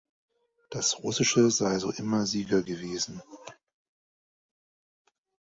[0.71, 3.21] Das Russische sei so immer Sieger gewesen.